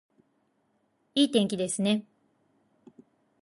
[1.13, 2.05] いい天気ですね